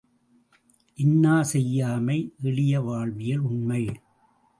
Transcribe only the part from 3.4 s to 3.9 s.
உண்மை!